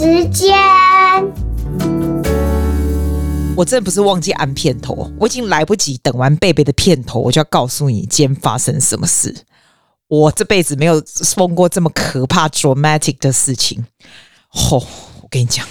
[0.00, 0.56] 时间。
[3.54, 9.44] 我真的不是忘记按片头，我已经来不及等完贝贝的片头，我就要告诉你今天发生什么事。
[10.08, 11.02] 我这辈子没有
[11.36, 13.84] 碰过这么可怕 dramatic 的事情。
[14.48, 14.78] 吼、
[15.20, 15.66] 我跟你讲，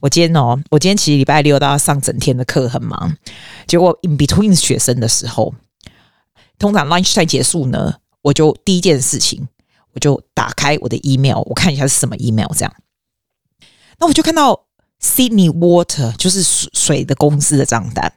[0.00, 3.16] 我今天哦，我今天其实礼拜六都要上整天的课，很忙。
[3.68, 5.54] 结果 in between 学生的时候，
[6.58, 9.46] 通常 lunch time 结束呢，我就第一件事情，
[9.92, 12.72] 我就打开我的 email，我看一下是什么 email，这样。
[13.98, 14.64] 那我就看到。
[14.98, 18.10] Sydney Water 就是水的公司的账单，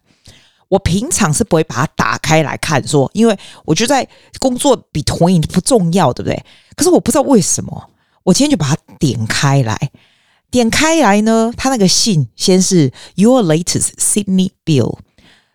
[0.70, 4.08] 我平常是不会把它打开来看，说，因为我觉得在
[4.40, 6.42] 工作 between 不重要，对不对？
[6.78, 7.92] 可是我不知道为什么，
[8.24, 9.92] 我今天就把它点开来，
[10.50, 15.00] 点开来呢，它那个信先是 Your latest Sydney bill，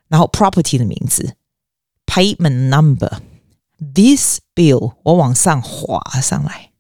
[0.09, 1.37] 然后 property 的名字
[2.05, 6.73] ，payment number，this bill，我往上滑上来，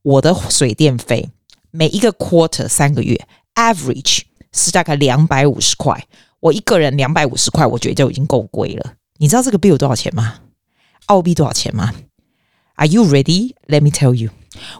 [0.00, 1.28] 我的水电费。
[1.76, 6.06] 每一个 quarter 三个月，average 是大概两百五十块。
[6.40, 8.94] 我一个人两百五十块，我觉得就已经够贵了。
[9.18, 10.40] 你知道这个 bill 多少钱吗？
[11.06, 11.92] 澳币多少钱吗
[12.76, 13.54] ？Are you ready?
[13.66, 14.30] Let me tell you。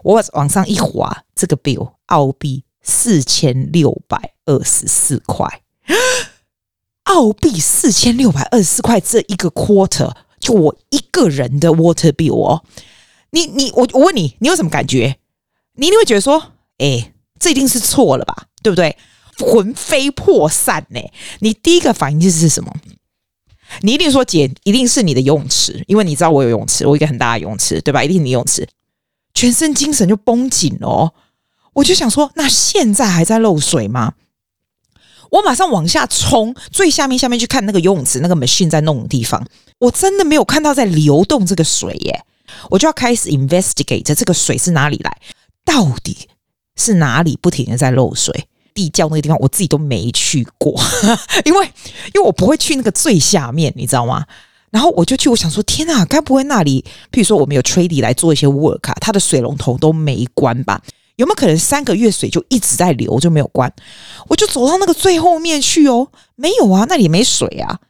[0.05, 5.61] 我往上一滑，这个 bill 澳币四千六百二十四块。
[7.05, 12.65] 澳币四千六百二十四块，这一个 quarter 就我一个人的 water bill 哦。
[13.31, 15.17] 你你我我问你，你有什么感觉？
[15.75, 16.53] 你一定会觉得说。
[16.79, 18.47] 哎，这一定是错了吧？
[18.63, 18.97] 对不对？
[19.39, 21.01] 魂飞魄散呢！
[21.41, 22.75] 你第一个反应就是什么？
[23.83, 28.03] 你一定说姐，一定是你的游泳池，因为你知道我有游泳池，我一个很大的游泳池，对吧？
[28.03, 28.67] 一定是你游泳池，
[29.35, 31.13] 全身精神就绷紧哦。
[31.75, 34.15] 我就想说，那现在还在漏水吗？
[35.33, 39.47] 我马上往下冲，最下面下面去看那个游泳池那个 machine 在弄的地方，
[39.81, 42.25] 我真的没有看到在流动这个水耶！
[42.71, 45.19] 我就要开始 investigate 这个水是哪里来，
[45.65, 46.29] 到底。
[46.77, 48.49] 是哪里不停的在漏水？
[48.75, 50.79] 地窖那个地方我自己都没去过，
[51.47, 51.65] 因为
[52.15, 54.27] 因为我不会去那个最下面，你知道吗？
[54.71, 60.83] 然后我就去，我想说，天哪，该不会那里，譬如说我们有 trade 来做一些 work 啊，它的水龙头都没关吧？
[61.17, 63.73] 有没有可能三个月水就一直在流就没有关？
[64.29, 67.81] 我就走到那个最后面去哦，没有啊，那里没水啊。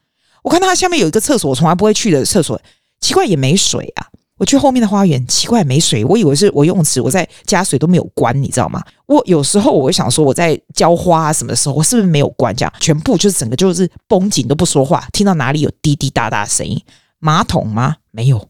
[0.44, 2.61] 我看到它下面有一个厕所，我从来不会去的厕所，
[3.00, 4.06] 奇怪也没水啊。
[4.39, 8.83] 我去后面的花园，奇怪没水，我以为是我游泳池，我在加水都没有关，你知道吗？
[9.07, 12.55] 我有时候我会想说，我在浇花啊什么的时候，我是不是没有关？
[12.55, 16.79] 这样全部就是整个就是绷紧都不说话，听到哪里有滴滴答答的声音？
[17.19, 17.97] 马桶吗？
[18.11, 18.49] 没有，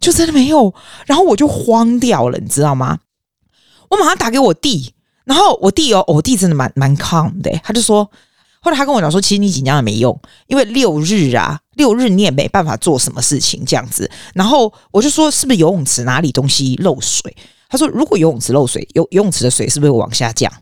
[0.00, 0.74] 就真的没有。
[1.06, 2.98] 然后我就慌掉了，你知道吗？
[3.88, 4.92] 我马上打给我弟，
[5.24, 8.10] 然后我弟哦，我弟真的蛮蛮 calm 的，他就说。
[8.66, 14.10] 后来他跟我讲说，其实你紧张也没用，因为六日啊，六日你也没办法做什么事情这样子。
[14.34, 17.36] 然后我就说，是不是游泳池哪里东西漏水？
[17.68, 20.52] 他说，如果游泳池漏水，游游泳池的水是不是会往下降？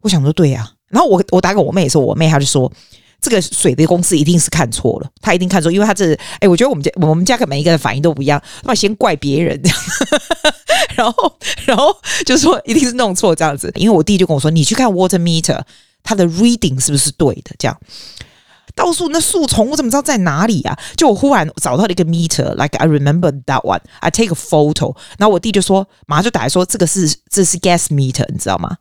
[0.00, 0.72] 我想说，对呀、啊。
[0.88, 2.72] 然后我我打给我妹的时候，我妹她就说，
[3.20, 9.78] 这个水的公司一定是看错了，她一定看错，因为她这，哎，我觉得我们家我们家跟每一个人反应都不一样，那先怪别人这样，
[10.96, 11.36] 然后
[11.66, 15.60] 然后就说一定是弄错这样子，因为我弟就跟我说，你去看 water meter。
[16.06, 17.50] 它的 reading 是不是对的？
[17.58, 17.76] 这样，
[18.76, 20.78] 到处那树丛，我怎么知道在哪里啊？
[20.96, 23.80] 就我忽然找到了一个 meter，like I remember that one。
[23.98, 28.76] I take a photo，然后我弟就说，马上就打来说，这个是这是 gas meter，你知道吗？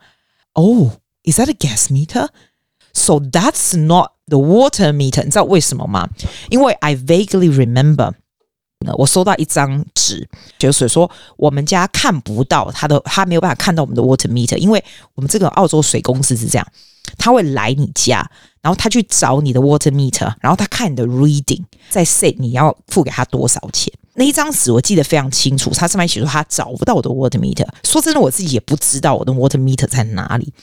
[0.54, 5.24] 哦、oh，is that a gas meter？So that's not the water meter。
[5.24, 6.08] 你知道为什么吗？
[6.50, 8.14] 因为 I vaguely remember，
[8.98, 14.84] 我收到一张纸，就是说我们家看不到他的，他没有办法看到我们的 water meter，因为
[15.16, 16.68] 我们这个澳洲水公司是这样。
[17.18, 18.30] 他会来你家，
[18.62, 23.94] 然后他去找你的 water meter，然后他看你的 reading，再 say 你要付给他多少钱。
[24.16, 27.68] 那一张纸我记得非常清楚，他上面写说他找不到我的 water meter。
[27.84, 30.54] 说真的，我自己也不知道我的 water meter 在哪里。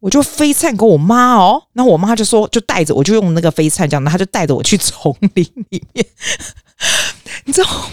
[0.00, 6.06] 我就 FaceTime 跟我妈哦，然后我妈就说，就带着我就用那个 FaceTime 这样，他就带着我去丛林里面。
[7.48, 7.90] 你知道，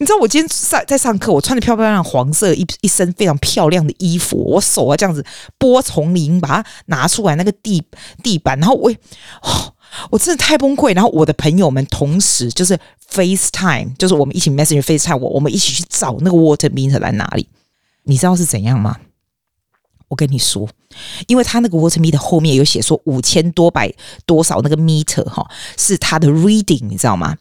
[0.00, 5.22] 你知道我今天在在上课，我穿的漂漂亮亮黄色一一身非常漂亮的衣服，我手啊这样子
[5.58, 7.84] 拨丛林，把它拿出来那个地
[8.22, 8.90] 地板，然后我
[9.42, 9.74] 哦，
[10.10, 10.94] 我真的太崩溃。
[10.94, 12.78] 然后我的朋友们同时就是
[13.12, 17.46] FaceTime，就是我们一起 message FaceTime 我，我们一起去找那个 water meter 在哪里？
[18.04, 18.96] 你知道是怎样吗？
[20.08, 20.66] 我跟你说，
[21.26, 23.92] 因为他那个 water meter 后面有写说五千多百
[24.24, 25.46] 多少那个 meter 哈，
[25.76, 27.36] 是他的 reading，你知道吗？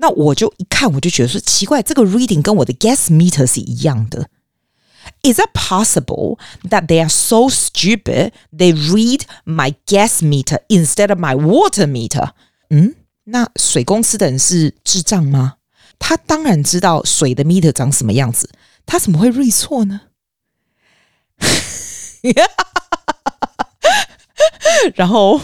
[0.00, 4.28] 那我就一看，我就觉得说奇怪，这个 reading 跟我的 gas meter 是一样的。
[5.22, 6.38] Is that possible
[6.70, 12.30] that they are so stupid they read my gas meter instead of my water meter？
[12.70, 12.94] 嗯，
[13.24, 15.56] 那水公司的人是智障吗？
[15.98, 18.48] 他当然知道水的 meter 长什么样子，
[18.86, 20.00] 他怎么会 read 错呢？
[24.94, 25.38] 然后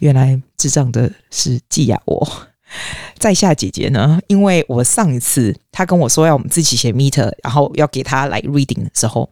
[0.00, 2.47] 原来智障的是季亚我，
[3.18, 9.28] 在下姐姐呢，因为我上一次她跟我说要我们自己写 meter，然后要给她来 reading 的时候，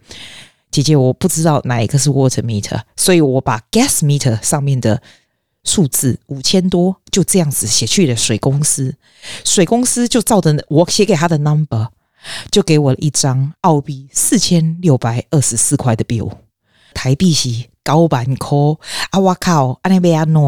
[0.70, 5.00] 姐姐我不知道哪一个是 water meter，所以我把 gas meter 上面的
[5.64, 8.94] 数字五千多就这样子写去了水公司，
[9.44, 11.88] 水公司就照着我写给他的 number，
[12.50, 16.30] 就给我了一张澳币四千六百二十四块的 bill，
[16.94, 17.50] 台币是
[17.84, 18.58] 九万块
[19.10, 19.18] 啊！
[19.18, 20.42] 我靠，安尼要安怎？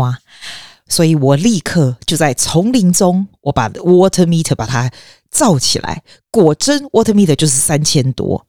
[0.88, 4.90] 所以我立刻就在丛林中，我把 water meter 把它
[5.30, 8.46] 照起来，果真 water meter 就是三千多，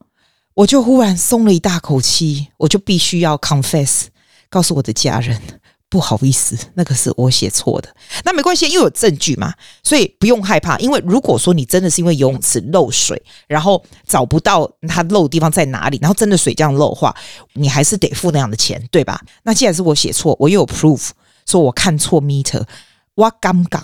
[0.53, 4.06] 我就忽然松了一大口气，我就必须要 confess，
[4.50, 5.39] 告诉我的家人，
[5.89, 7.94] 不好意思，那个是我写错的。
[8.24, 9.53] 那没关系，因为有证据嘛，
[9.83, 10.77] 所以不用害怕。
[10.77, 17.15] 因为如果说你真的是因为游泳池漏水，然后找不到它漏的地方在哪里，然后真的水这样漏的话，
[17.53, 19.21] 你还是得付那样的钱，对吧？
[19.44, 21.09] 那既然是我写错，我又有 proof
[21.50, 22.63] 说我看错 meter，
[23.16, 23.81] 我感觉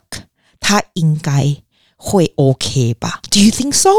[0.60, 1.56] 他应该
[1.98, 3.90] 会 OK 吧？Do you think so？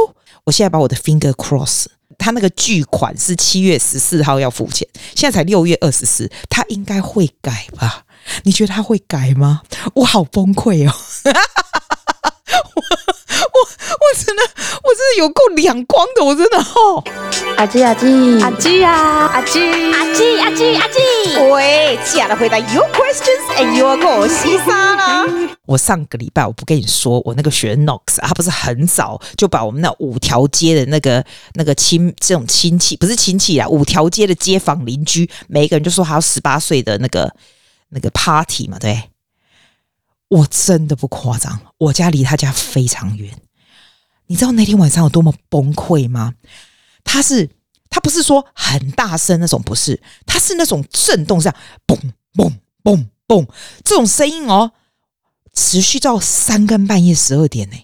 [0.45, 1.87] 我现在把我的 finger cross。
[2.19, 8.05] 他那个巨款是七月十四号要付钱，现在才六月二十四，他应该会改吧？
[8.45, 9.63] 你觉得他会改吗？
[9.95, 10.95] 我好崩溃哦！
[13.57, 14.43] 我我我真的
[14.85, 17.03] 我真的有够两光的，我真的哦。
[17.57, 18.07] 阿基阿基
[18.43, 19.61] 阿基呀阿基
[19.93, 20.99] 阿基阿基阿基，
[21.51, 25.27] 喂，亲爱的，回答 Your questions and your 我西沙啦。
[25.65, 31.25] 我上个礼拜我不跟你说，我那个学 Nox，他不是很早就把我们那五条街的那个
[31.55, 37.33] 那个亲这种亲戚，不是亲戚啊，五条街的街坊邻居，每一个人就说还有十八岁的那个
[37.89, 39.03] 那个 party 嘛，对。
[40.29, 43.33] 我真的不夸张，我家离他家非常远。
[44.27, 46.35] 你知道那天晚上有多么崩溃吗？
[47.05, 47.49] 他是
[47.89, 51.55] 他不是说很大声那种，不是，他是那种震动，像
[51.87, 51.99] 嘣
[52.35, 52.53] 嘣
[52.83, 53.47] 嘣嘣
[53.85, 54.73] 这种声音哦，
[55.55, 57.77] 持续到三更半夜十二点呢，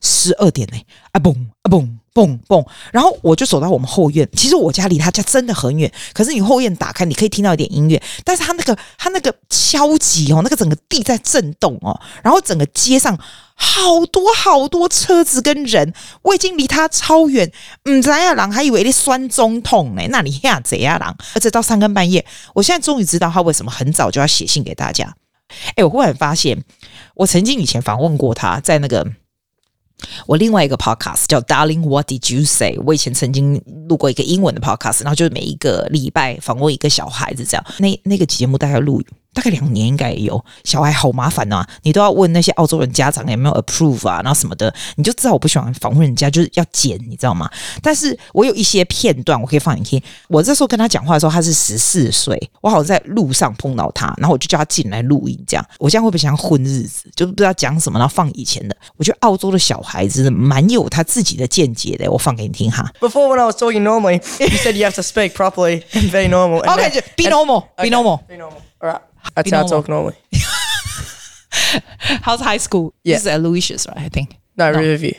[0.00, 0.78] 十二点呢，
[1.12, 1.32] 啊嘣
[1.62, 1.96] 啊嘣。
[2.12, 4.28] 蹦蹦，然后我就走到我们后院。
[4.36, 8.02] 其实我家离他家真的很远，可是你后院打开，你可以听到一点音乐。
[8.24, 13.16] 但是他那个他那个敲击哦，那个整个地在震动哦，然后整个街上
[13.62, 15.92] 好多好多车子跟人，
[16.22, 17.52] 我已经离他超远。
[17.84, 20.02] 嗯，怎样郎还以为你酸中痛呢？
[20.08, 21.14] 那你吓怎样郎？
[21.34, 22.24] 而且到三更半夜，
[22.54, 25.14] 我现在终于知道他为什么很早就要写信给大家。
[25.76, 26.64] 哎，我忽然发现，
[27.14, 29.06] 我曾经以前访问过他，在那个。
[30.26, 32.78] 我另外一个 podcast 叫 Darling What Did You Say？
[32.86, 37.62] 我以前曾经录过一个英文的 podcast，然后就是每一个礼拜访问一个小孩子这样。
[37.78, 39.02] 那那个节目大概录。
[39.32, 47.48] 大概两年应该也有，小孩好麻烦呐、啊，你都要问那些澳洲人家长有没有 approve 啊，然后什么的，你就知道我不喜欢访问人家，就是要剪，你知道吗？
[47.80, 50.02] 但是我有一些片段我可以放你听。
[50.28, 55.64] 我这时候跟他讲话的时候，他是十四岁，我好像在路上碰到他，然后我就叫他进来录音，这样。
[55.78, 57.08] 我这样会不会像混日子？
[57.14, 58.76] 就是不知道讲什么，然后放以前的。
[58.96, 62.90] 我觉得澳洲的小孩子蛮有他自己的见解的，我放给你听哈。
[63.00, 66.62] Before when I was talking normally, you said you have to speak properly and be normal.
[66.62, 68.58] Okay, then, be normal, be normal, be normal.
[68.81, 69.01] All right.
[69.35, 70.15] That's how I talk normally.
[72.21, 72.93] How's high school?
[73.03, 73.15] Yeah.
[73.15, 73.97] This is at Lucius, right?
[73.97, 74.37] I think.
[74.55, 75.15] No, Riverview.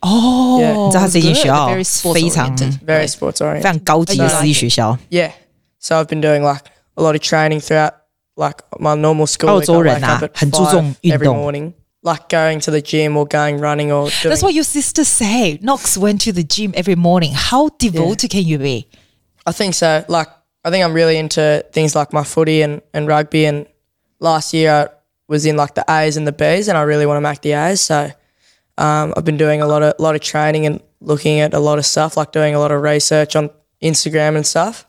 [0.00, 1.68] 哦，你知道他这间学校
[2.12, 4.98] 非常 very sports oriented，非常高级的私立学校。
[5.10, 5.30] Yeah.
[5.78, 6.64] So I've been doing like
[6.96, 7.92] a lot of training throughout
[8.34, 9.48] like my normal school.
[9.48, 11.20] 澳洲人啊，很注重运动。
[11.20, 14.10] Every morning, like going to the gym or going running or.
[14.22, 15.58] That's what your sister say.
[15.62, 17.32] Knox went to the gym every morning.
[17.34, 18.88] How devoted can you be?
[19.44, 20.04] I think so.
[20.08, 20.28] Like.
[20.64, 23.44] I think I'm really into things like my footy and, and rugby.
[23.46, 23.66] And
[24.20, 24.88] last year I
[25.28, 27.52] was in like the A's and the B's, and I really want to make the
[27.52, 27.80] A's.
[27.80, 28.10] So
[28.78, 31.78] um, I've been doing a lot of lot of training and looking at a lot
[31.78, 33.50] of stuff, like doing a lot of research on
[33.82, 34.86] Instagram and stuff.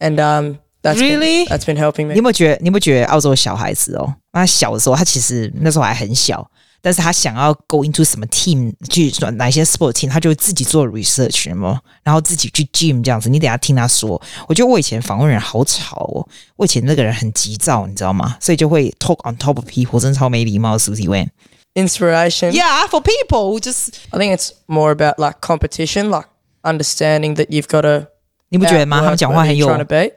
[0.00, 2.14] And um, that's really been, that's been helping me.
[2.14, 2.58] 你有没有觉得？
[2.60, 4.14] 你有没有觉得澳洲小孩子哦？
[4.32, 6.50] 他小的时候，他其实那时候还很小。
[6.81, 13.29] 但是他想要 go into 什么 team 去转哪些 sport team，他就会自己做 research 嘛，然后自己去 gym 这样子。
[13.29, 18.37] 你等下听他说，我觉得我以前访问人好吵哦，我以前那个人很急躁，你知道吗？
[18.39, 20.77] 所以就会 talk on top of people，真的超没礼貌。
[20.79, 21.27] Susie Wen
[21.73, 26.27] inspiration, yeah, for people who just I think it's more about like competition, like
[26.63, 28.07] understanding that you've got to。
[28.49, 29.01] 你不觉得吗？
[29.01, 29.67] 他们讲话很有，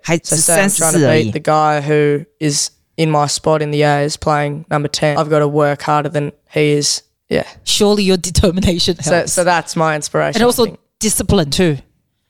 [0.02, 1.30] 还十三十四而已。
[1.30, 5.18] The guy who is in my spot in the A's playing number 10.
[5.18, 7.02] I've got to work harder than he is.
[7.28, 7.46] Yeah.
[7.64, 9.32] Surely your determination helps.
[9.32, 10.40] So, so that's my inspiration.
[10.40, 11.78] And also discipline too.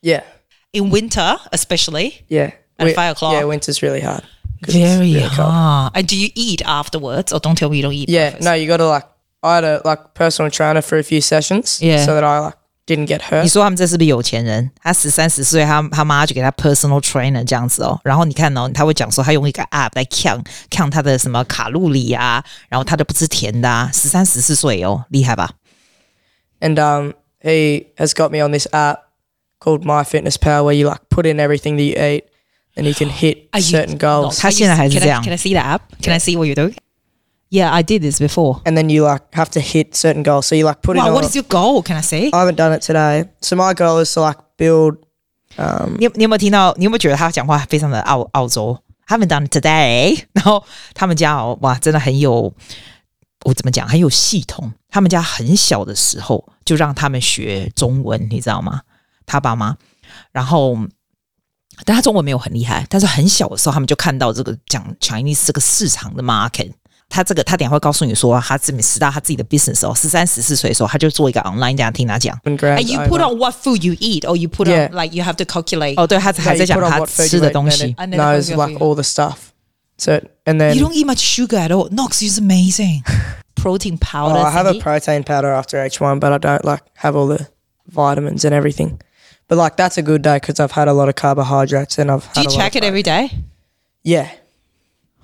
[0.00, 0.22] Yeah.
[0.72, 2.24] In winter, especially.
[2.28, 2.52] Yeah.
[2.78, 3.34] At we, five o'clock.
[3.34, 4.22] Yeah, winter's really hard.
[4.64, 5.92] Very really hard.
[5.94, 8.30] And do you eat afterwards or don't tell me you don't eat Yeah.
[8.30, 8.44] breakfast?
[8.44, 9.04] No, you got to like,
[9.42, 11.82] I had a like personal trainer for a few sessions.
[11.82, 12.04] Yeah.
[12.06, 12.54] So that I like
[12.91, 13.49] didn't get 你 hurt.
[13.49, 14.71] 说他们这是不是有钱人？
[14.81, 17.99] 他十三十岁，他他妈就给他 personal trainer 这样子哦。
[18.03, 23.89] 然后你看哦，他会讲说他用一个 app 来 count count 他的什么卡路里啊，然后他都不吃甜的啊。
[23.93, 25.51] 十三十四岁哦，厉害吧？
[26.61, 28.99] And um, he has got me on this app
[29.59, 32.23] called My Fitness Pal, where you like put in everything that you eat,
[32.75, 34.39] and you can hit Are you- certain goals.
[34.39, 35.81] 他现在还是 Can 这 I, 样 can I see that app?
[36.01, 36.73] Can I see what you're doing?
[37.51, 38.61] Yeah, I did this before.
[38.65, 40.47] and then you like have to hit certain goals.
[40.47, 41.01] So you like put in.
[41.01, 41.81] Wow, all- what is your goal?
[41.81, 42.29] Can I see?
[42.33, 43.29] I haven't done it today.
[43.41, 44.97] So my goal is to like build.
[45.97, 46.73] 你有你有没有听到？
[46.77, 48.77] 你有没有觉得他讲话非常的澳澳洲？
[49.07, 50.25] Haven't done it today。
[50.33, 50.63] 然后
[50.93, 52.53] 他们家哦，哇，真的很有，
[53.45, 53.87] 我怎么讲？
[53.87, 54.73] 很有系统。
[54.89, 58.81] 他们家很小的时候就让他们学中文，你知道吗？
[59.25, 59.77] 他爸妈，
[60.31, 60.77] 然后。
[61.85, 66.71] 但他中文没有很厉害，但是很小的时候，他们就看到这个讲 Chinese 这个市场的 market。
[67.11, 72.37] 他这个，他等一下会告诉你说，他这边十大他自己的 business 哦，十三十四岁的时候，他就做一个 online 这样听他讲。
[72.43, 73.07] and grams And you over.
[73.07, 74.89] put on what food you eat, or you put Yeah.
[74.89, 75.95] on like you have to calculate.
[75.97, 77.53] 哦，对，他 Yeah, 还 you 在 put 讲 on 他 what food 吃 you 的 eat,
[77.53, 77.95] 东 and 西 it。
[77.97, 78.79] And then it knows goes like for you.
[78.79, 79.37] all the stuff.
[79.97, 81.89] So and then You don't eat much sugar at all.
[81.91, 83.03] Nox is amazing.
[83.55, 84.39] Protein oh, powder.
[84.39, 84.81] I have a thingy.
[84.81, 87.47] protein powder after each one, but I don't like have all the
[87.87, 88.99] vitamins and everything.
[89.47, 92.21] But like that's a good day because I've had a lot of carbohydrates and I've
[92.33, 93.31] Do had you a lot check of it every day?
[94.03, 94.29] Yeah,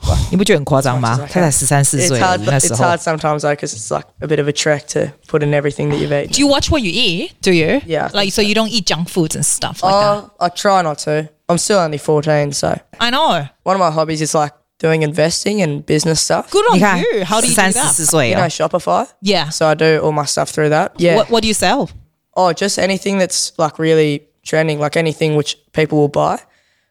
[0.32, 1.34] 你不觉得很夸张吗 As much as I？can.
[1.34, 2.40] 他才十三四 it's 岁 hard.
[2.46, 5.12] 那时 It's 候 hard sometimes though because it's like a bit of a trek to
[5.28, 6.32] put in everything that you've eaten.
[6.32, 7.32] Do you watch what you eat?
[7.42, 7.82] Do you?
[7.86, 10.24] Yeah, I think Like so you don't eat junk foods and stuff like that.
[10.24, 11.30] Oh, I try not to.
[11.48, 13.48] I'm still only 14, so I know.
[13.64, 16.50] one of my hobbies is like doing investing and business stuff.
[16.52, 17.24] Good 你 on 看 you.
[17.24, 17.92] How do 十 you do 三十 that?
[17.94, 19.08] 四岁 You 哦 know，Shopify.
[19.22, 19.50] Yeah.
[19.52, 20.92] So I do all my stuff through that.
[20.98, 21.16] Yeah.
[21.16, 21.90] What What do you sell?
[22.36, 26.40] Oh, just anything that's like really trending, like anything which people will buy.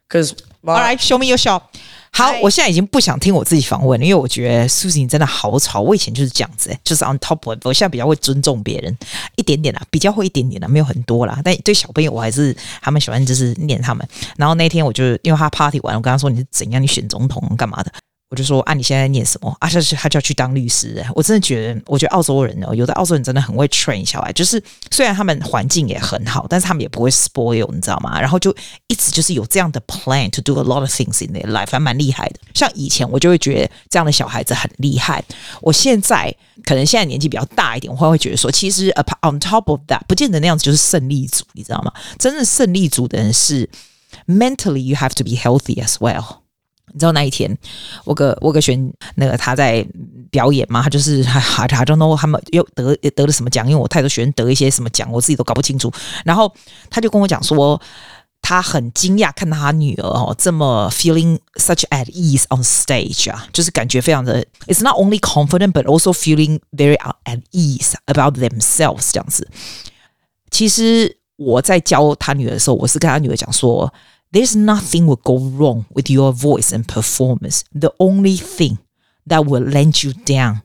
[0.08, 1.74] Because my All right, show me your shop.
[2.11, 5.81] 好，我现在已经不想听我自己访问了，因为我觉得 Susie 真的好吵。
[5.81, 7.57] 我以前就是这样子、欸，就是 on top of。
[7.63, 8.97] 我现在比较会尊重别人，
[9.35, 11.39] 一点点啦，比较会一点点啦，没有很多啦。
[11.43, 14.07] 但对小朋友，我还是他们喜欢就是念他们。
[14.35, 17.91] 然后那天我就因为他 party 完，我跟他说你是怎样，你选总统干嘛的？
[18.29, 19.55] 我就说啊，你现在念什么？
[19.61, 28.19] 啊，他他就要去当律师、我真的觉得，我觉得澳洲人哦，有的澳洲人真的很会 train 小孩，就是虽然他们环境也很好，但是他们也不会 spoil，你知道吗？
[28.19, 28.53] 然后就
[28.87, 32.39] 一直就是有这样的 plan to do a lot of things in their life，还蛮厉害的。
[32.53, 35.23] 像以前我就会觉得这样的小孩子很厉害，
[35.61, 38.89] 我现在可能现在年纪比较大一点，我会会觉得说，其实
[39.21, 41.93] on top of that，不见得那样子就是胜利组，你知道吗？
[42.19, 43.69] 真正胜利组的人是
[44.27, 46.39] mentally you have to be healthy as well。
[46.93, 47.55] 你知道那一天，
[48.05, 48.77] 我个我个学
[49.15, 49.85] 那个他在
[50.31, 55.91] 表演嘛，他就是还还还 don't know 他们又得得了什么奖，因为我太多学生得一些什么奖，我自己都搞不清楚。
[56.23, 56.51] 然后
[56.89, 57.79] 他就跟我讲说，
[58.41, 67.41] 他很惊讶看到他女儿哦这么 feeling such at ease on stage 啊，就是感觉非常的，it's not only confident but also feeling very at
[67.51, 69.47] ease about themselves 这样子。
[70.49, 73.93] 其实我在教他女儿的时候，我是跟他女儿讲说。
[74.32, 77.64] There's nothing will go wrong with your voice and performance.
[77.78, 78.78] The only thing
[79.28, 80.62] that will let you down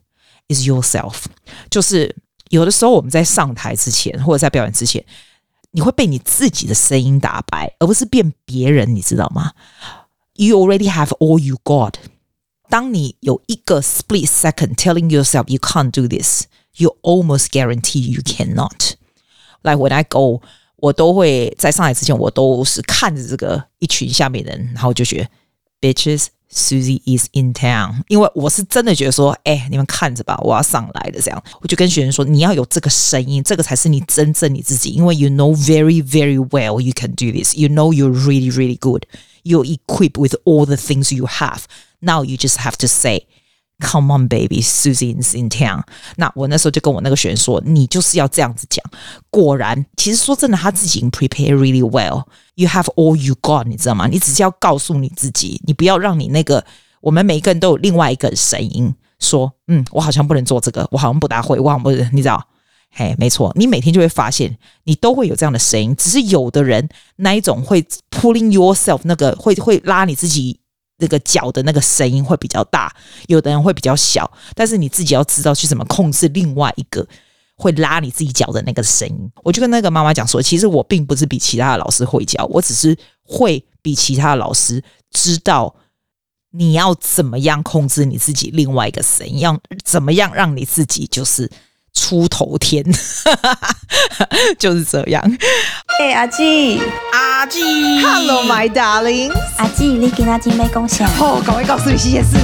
[0.48, 1.26] is yourself.
[1.68, 2.16] 就是
[2.48, 5.04] 有的时候我们在上台之前，或者在表演之前，
[5.72, 9.52] 你会被你自己的声音打败，而不是变别人，你知道吗？
[10.32, 11.96] You already have all you got.
[12.70, 16.44] 当你有一个 split second telling yourself you can't do this,
[16.76, 18.94] you almost guarantee you cannot.
[19.62, 20.40] Like when I go.
[20.83, 25.29] 我都会在上台之前，我都是看着这个一群下面人，然后就觉得
[25.79, 37.93] bitches Susie is in town，因为我是真的觉得说，哎、你们看着吧，我要上来的这样，我就跟学生说，你要有这个声音，这个才是你真正你自己，因为 you know very very well you can do this，you know
[37.93, 42.87] you're really really good，you're equipped with all the things you have，now you just have to
[42.87, 43.25] say。
[43.85, 45.83] Come on, baby, Susie's in town。
[46.15, 48.81] 那我那时候就跟我那个学员说，你就是要这样子讲。
[49.29, 52.23] 果然，其实说真的，他自己已经 prepare really well.
[52.55, 54.07] You have all you got，你知道吗？
[54.07, 56.63] 你只是要告诉你自己，你不要让你那个，
[57.01, 62.41] 我们每一个人都有另外一个声音说，嗯，我好像不能做这个，我好像不大会，我好像不能，你知道？
[62.95, 66.87] 嘿，没错，你每天就会发现，你都会有这样的声音，只是有的人
[67.17, 70.59] 那一种会 pulling yourself，那个会会拉你自己。
[70.97, 72.95] 那个脚的那个声音会比较大，
[73.27, 77.05] 有的人会比较小，但是你自己要知道去怎么控制另外一个
[77.55, 79.31] 会拉你自己脚的那个声音。
[79.43, 85.75] 我就跟那个妈妈讲说，其实我并不是比其他的老师会教，我只是会比其他的老师知道
[86.51, 91.49] 你要怎么样控制你自己另外一个声音，要怎么样让你自己就是
[91.93, 92.83] 出头天，
[94.57, 95.23] 就是这样。
[95.99, 96.81] 哎、欸，阿季，
[97.11, 97.61] 阿季
[98.01, 99.31] ，Hello my darling。
[99.57, 101.07] 阿季，你今仔日要讲啥？
[101.19, 102.37] 哦，赶快告诉你这件事。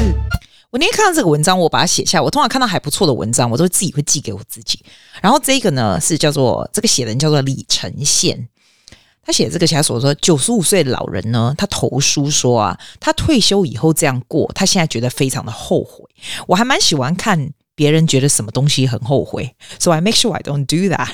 [0.70, 2.22] 我那天看到这个文章，我把它写下。
[2.22, 4.80] 我通常看到还不错的文章，我都自己会寄给我自己。
[5.20, 8.48] 然后这个呢是叫做这个写的人叫做李承宪，
[9.26, 16.06] 他写的这个写他所说九十五岁的老人呢，他投书说啊，他退休以后这样过，他现在觉得非常的后悔。
[16.46, 17.50] 我还蛮喜欢看。
[17.80, 21.08] 别人觉得什么东西很后悔，so I make sure I don't do that。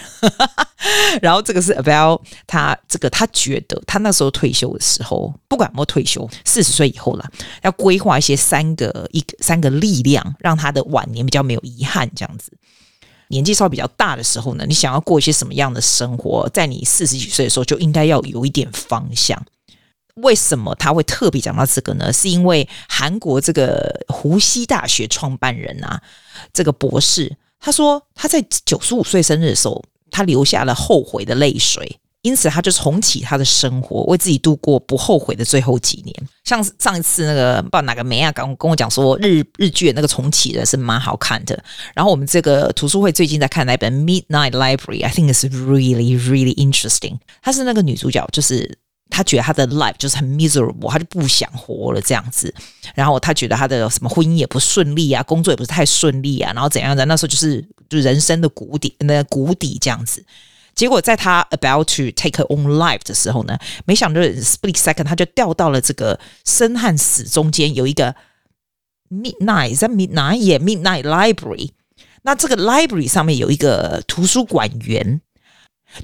[1.21, 7.31] 然后这个是 Abel，他这个他觉得他那时候退休的时候，不管有没有退休，四十岁以后了，
[7.61, 12.09] 要规划一些三个一三个力量，让他的晚年比较没有遗憾。
[12.15, 12.51] 这样子，
[13.27, 19.39] 年纪稍微比较大的时候呢，你想要过一些什么样的生活，在你四十几岁的时候就应该要有一点方向。
[20.21, 22.11] 为什么他会特别讲到这个呢？
[22.11, 26.01] 是因为韩国这个湖西大学创办人啊，
[26.53, 36.15] 这个博士他说他在九十五岁生日的时候，他流下了后悔的泪水，因此他就重启他的生活，为自己度过不后悔的最后几年。
[36.45, 41.61] 像上一次那个不知道哪个梅亚刚跟我讲说日日剧那个重启的是蛮好看的。
[41.93, 47.17] 然后我们这个图书会最近在看那本《Midnight Library》，I think it's really really interesting。
[47.41, 48.77] 她是那个女主角，就是。
[49.15, 52.53] 他觉得他的 life 就是很 miserable，他就不想活了这样子。
[52.93, 57.05] 然后他觉得他的什么婚姻也不顺利啊，工作也不是太顺利啊，然后怎样的？
[57.05, 60.25] 那时候就是就人生的谷底，那谷底这样子。
[60.75, 68.13] 结果在他 about to take her own life 的时候呢，没想到 split second 他就掉到了这个生和死中间，有一个
[69.09, 71.69] midnight 在 midnight 也 midnight library。
[72.23, 75.21] 那这个 library 上面有一个图书馆员。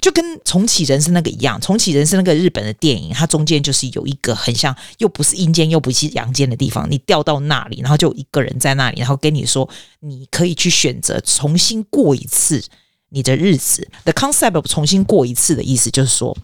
[0.00, 9.68] 就跟重启人生那个一样，重启人生那个日本的电影，它中间就是有一个很像又不是阴间又不是阳间的地方，你掉到那里，然后就一个人在那里，然后跟你说，
[10.00, 12.64] 你可以去选择重新过一次
[13.10, 13.88] 你的日子。
[14.04, 16.34] The concept 重新过一次的意思就是说，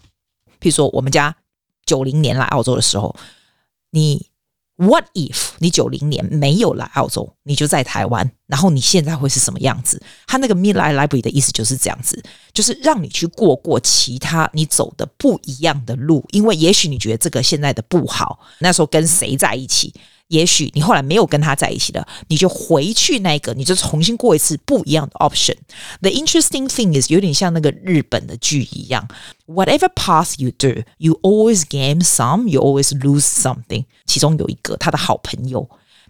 [0.59, 1.35] 譬如说我们家
[1.85, 3.15] 九零年来澳洲的时候，
[3.91, 4.27] 你。
[4.81, 10.01] What if 你九零年没有来澳洲，你就在台湾，然后你现在会是什么样子？
[10.25, 19.93] 他那个 Midnight Library 的意思就是这样子，就是让你去过过其他你走的不一样的路，因为也许你觉得这个现在的不好，那时候跟谁在一起？
[20.29, 25.55] 也许你后来没有跟他在一起的，你就回去那个，你就重新过一次不一样的 option。
[26.01, 29.07] The interesting thing is 有点像那个日本的剧一样
[29.47, 33.85] ，Whatever path you do, you always gain some, you always lose something。
[34.05, 35.69] 其中有一个他的好朋友，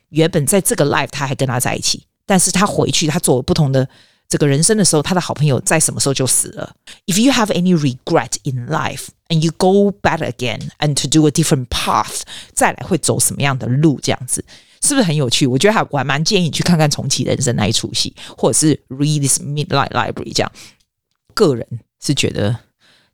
[0.09, 3.87] 原本在这个 life 他还跟他在一起，但是他回去他做了不同的。
[4.28, 6.74] 这个人生的时候，他的好朋友在什么时候就死了？
[7.06, 11.30] If you have any regret in life and you go back again and to do a
[11.30, 14.00] different path，再来会走什么样的路？
[14.02, 14.44] 这样子
[14.82, 15.46] 是不是很有趣？
[15.46, 20.50] 我觉得还我还蛮建议你去看看重启人生那一出戏，或者是 read this Midnight Library 这样。
[21.34, 21.66] 个人
[22.00, 22.56] 是觉得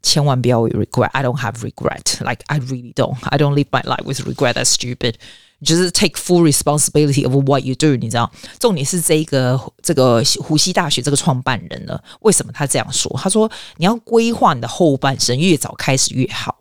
[0.02, 2.24] 千万不要有 regret。I don't have regret.
[2.24, 3.16] Like I really don't.
[3.22, 4.54] I don't live my life with regret.
[4.54, 5.14] That's stupid.
[5.63, 8.31] 就是 take full responsibility of what you do，你知道？
[8.59, 13.11] 重点是这个这个湖西大学这个创办人呢，为什么他这样说？
[13.17, 16.59] 他说你要规划你的后半生，越早开始越好。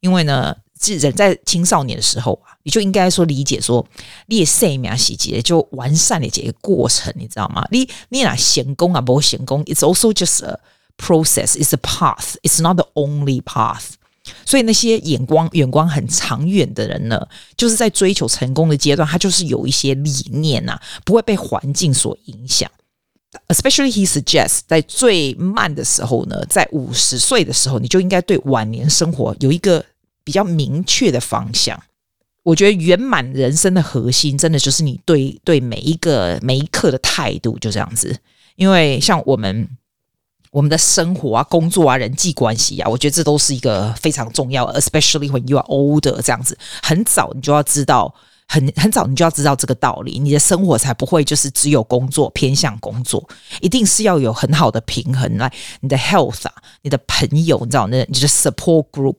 [0.00, 3.86] 因为呢，是人在青少年的时候啊，你就应该说理解说，
[4.26, 7.64] 列生命细节就完善的这个过程，你知道吗？
[7.70, 10.58] 你你俩行功啊，不行功，it's also just a
[10.96, 13.92] process, it's a path, it's not the only path。
[14.46, 17.20] 所以那些眼光眼光很长远的人呢，
[17.56, 22.70] 就是在追求成功的阶段，他就是有一些理念呐、啊，不会被环境所影响。
[23.48, 29.84] Especially he suggests，在最慢的时候呢，在五十岁的时候，你就应该对晚年生活有一个
[30.22, 31.82] 比较明确的方向。
[32.44, 38.16] 我觉得圆满人生的核心，真的就是你对对每一个每一刻的态度，就这样子。
[38.54, 39.68] 因为像我们。
[40.52, 48.14] 我们的生活啊、工作啊、人际关系啊，我觉得这都是一个非常重要，especially when you are older，这样子，很早你就要知道，
[48.46, 53.26] 很很早你就要知道这个道理，你的生活才不会就是只有工作，偏向工作，
[53.62, 59.16] 一定是要有很好的平衡来，你的 health 啊，你的朋友，你知道那你的 support group，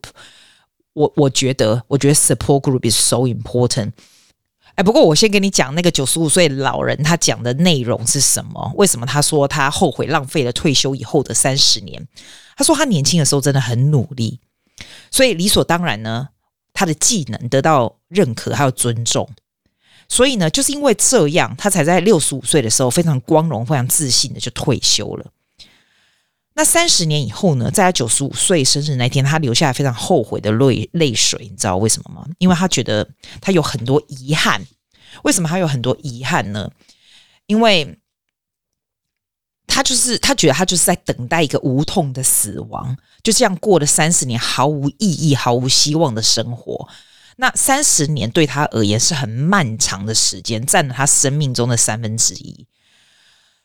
[0.92, 3.90] 我我觉得，我觉得 support group is so important。
[4.76, 8.72] 哎，不过我先跟你讲那个九十五岁老人他讲的内容是什么？
[8.74, 12.08] 为什么他说他后悔浪费了退休以后的三十年？
[12.56, 14.40] 他说他年轻的时候真的很努力，
[15.10, 16.28] 所以理所当然呢，
[16.72, 19.28] 他的技能得到认可还有尊重。
[20.08, 25.26] 所以呢，就是因为这样，他才在六十五岁的时候非常光荣、非常自信的就退休了。
[26.56, 32.26] 那三十年以后呢，在他九十五岁生日那天，他流下非常后悔的泪泪水，你知道为什么吗？
[32.38, 33.08] 因为他觉得
[33.40, 34.64] 他有很多遗憾。
[35.22, 36.70] 为什么他有很多遗憾呢？
[37.46, 37.98] 因为
[39.66, 46.88] 他就是他觉得他就是在等待一个无痛的死亡，就这样过了三十年毫无意义、毫无希望的生活。
[47.36, 52.66] 那三十年对他而言是很漫长的时间，占了他生命中的三分之一。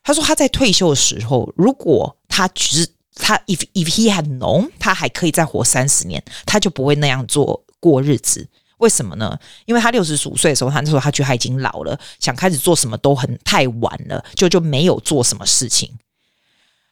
[0.03, 8.47] 他说他在退休的时候，如果他只是他 if if he had known 他还可以再活三十年，他就不会那样做过日子。
[8.77, 9.37] 为什么呢？
[9.65, 15.91] 因为他六十五岁的时候，他那时候他觉得他已经老了，想开始做什么都很太晚了，就就没有做什么事情。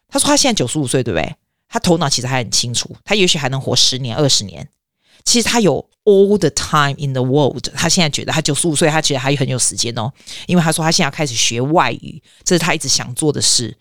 [0.10, 1.36] 他说他现在九十五岁，对不对？
[1.70, 4.68] 他头脑其实还很清楚，他也许还能活十年、二十年。
[5.24, 7.70] 其实他有 all the time in the world。
[7.74, 10.12] 他现在觉得他九十五岁，他觉得还很有时间哦，
[10.46, 13.78] 因为他说他现在要开始学外语，这是他一直想做的事。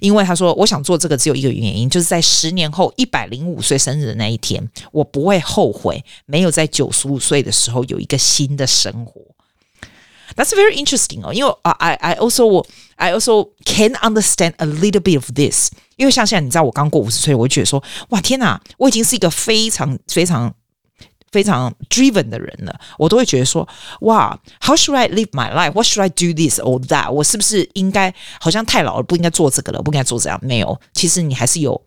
[0.00, 9.20] 因为他说，我想做这个只有一个原因，就是在十年后一百零五岁生日的那一天，我不会后悔没有在九十五岁的时候有一个新的生活。
[10.34, 12.64] That's very interesting 哦，因为 I I also
[12.96, 15.70] I also can understand a little bit of this。
[15.96, 20.54] 因为像现在你知道我刚过五十岁，我觉得说，哇天哪，我已经是一个非常非常。
[21.31, 23.67] 非常 driven 的人了，我都会觉得说，
[24.01, 25.73] 哇，How should I live my life?
[25.73, 27.11] What should I do this or that?
[27.11, 30.39] 我是不是应该好像太老了，不应该做这个了，不应该做这样？
[30.41, 31.79] 没有，其实你还是有。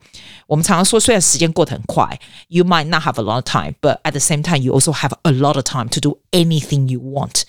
[0.46, 4.92] 我们常常说，虽然时间过得很快，you might not have a lot of time, but at the same time, you also
[4.92, 7.42] have a lot of time to do anything you want。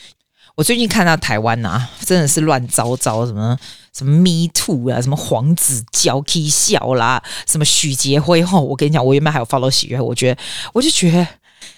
[0.56, 3.58] 我最近看到台湾呐、啊，真的是乱糟糟，什么
[3.94, 10.42] 什么 Me Too 啊，什么黄子佼 K 笑啦，什么许杰辉后，我跟你讲，我原本还有 follow 喜悦，我觉得，
[10.74, 11.28] 我就觉得。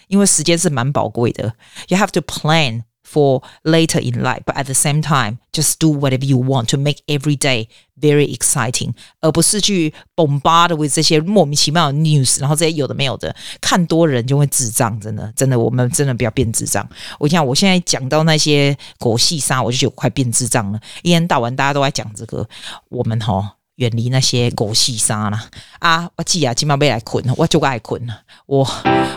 [0.07, 1.53] 因为时间是蛮宝贵的，
[1.87, 6.25] you have to plan for later in life, but at the same time, just do whatever
[6.25, 7.67] you want to make every day
[7.99, 16.87] very exciting，而不是去 bombard with 这些莫名其妙的 news，然后这些有的没有的，看多人就会智障，真的，真的，我们真的不要变智障。
[17.19, 22.47] 我讲，我现在讲到那些狗戏杀，我就觉得我快变智障了，一天到晚大家都在讲这个，
[22.89, 23.45] 我们齁。
[23.78, 25.44] 远离那些狗戏沙啦！
[25.78, 28.14] 啊，我记啊，今晚被来困，我就爱困了。
[28.46, 28.68] 我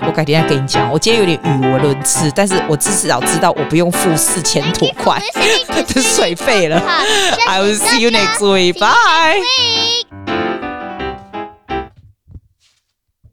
[0.05, 0.91] 我改天再跟你讲。
[0.91, 5.19] 我今天有点语无伦次，但是我至少知道我不用付四千多块
[5.67, 6.77] 的水费了。
[7.47, 8.79] I will see you next week.
[8.79, 9.90] Bye.